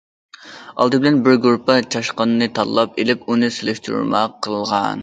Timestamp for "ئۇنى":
3.31-3.55